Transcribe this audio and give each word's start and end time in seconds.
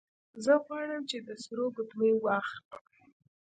زه 0.43 0.53
غواړم 0.65 1.01
چې 1.09 1.17
د 1.27 1.29
سرو 1.43 1.65
ګوتمۍ 1.75 2.11
واخلم 2.19 2.67